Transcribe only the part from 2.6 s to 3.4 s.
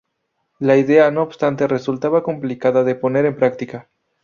de poner en